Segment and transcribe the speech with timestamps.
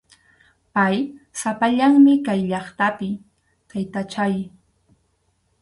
[0.73, 0.95] Pay
[1.41, 3.09] sapallanmi kay llaqtapi,
[3.69, 4.35] taytachay.